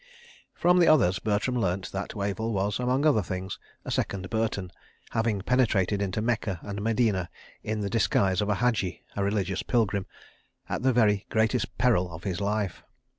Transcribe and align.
From 0.55 0.79
the 0.79 0.87
others, 0.87 1.19
Bertram 1.19 1.55
learnt 1.61 1.91
that 1.91 2.15
Wavell 2.15 2.51
was, 2.51 2.79
among 2.79 3.05
other 3.05 3.21
things, 3.21 3.59
a 3.85 3.91
second 3.91 4.31
Burton, 4.31 4.71
having 5.11 5.41
penetrated 5.43 6.01
into 6.01 6.23
Mecca 6.23 6.59
and 6.63 6.81
Medina 6.81 7.29
in 7.61 7.81
the 7.81 7.87
disguise 7.87 8.41
of 8.41 8.49
a 8.49 8.55
haji, 8.55 9.03
a 9.15 9.23
religious 9.23 9.61
pilgrim, 9.61 10.07
at 10.67 10.81
the 10.81 10.91
very 10.91 11.27
greatest 11.29 11.77
peril 11.77 12.11
of 12.11 12.23
his 12.23 12.41
life. 12.41 12.81